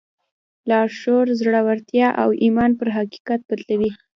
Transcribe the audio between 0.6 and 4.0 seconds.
لاشعور زړورتيا او ايمان پر حقيقت بدلوي.